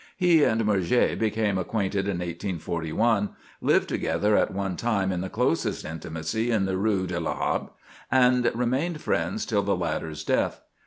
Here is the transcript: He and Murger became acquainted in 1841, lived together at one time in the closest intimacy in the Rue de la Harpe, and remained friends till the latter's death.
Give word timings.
He 0.17 0.43
and 0.43 0.65
Murger 0.65 1.15
became 1.15 1.59
acquainted 1.59 2.05
in 2.05 2.17
1841, 2.17 3.29
lived 3.61 3.87
together 3.87 4.35
at 4.35 4.49
one 4.51 4.75
time 4.75 5.11
in 5.11 5.21
the 5.21 5.29
closest 5.29 5.85
intimacy 5.85 6.49
in 6.49 6.65
the 6.65 6.75
Rue 6.75 7.05
de 7.05 7.19
la 7.19 7.35
Harpe, 7.35 7.71
and 8.11 8.51
remained 8.55 8.99
friends 8.99 9.45
till 9.45 9.61
the 9.61 9.75
latter's 9.75 10.23
death. 10.23 10.59